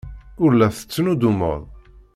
[0.43, 1.61] Ur la tettnuddumeḍ.